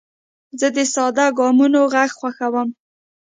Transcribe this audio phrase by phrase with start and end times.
[0.59, 2.69] زه د ساده ګامونو غږ خوښوم.